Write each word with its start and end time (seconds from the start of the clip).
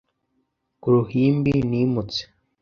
ku 0.81 0.87
ruhimbi 0.95 1.51
nimutse 1.69 2.21